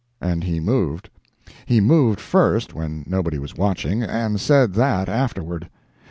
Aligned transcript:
And 0.19 0.43
he 0.43 0.59
moved. 0.59 1.11
He 1.67 1.79
moved 1.79 2.19
first, 2.19 2.73
when 2.73 3.03
nobody 3.05 3.37
was 3.37 3.55
watching, 3.55 4.01
and 4.01 4.39
said 4.41 4.73
that 4.73 5.07
afterward. 5.07 5.69